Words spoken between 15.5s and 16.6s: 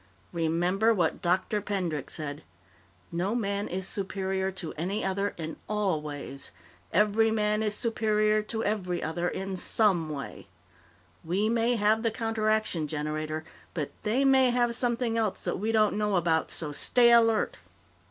we don't know about.